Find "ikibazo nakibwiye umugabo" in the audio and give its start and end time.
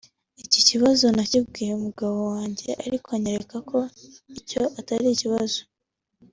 0.59-2.17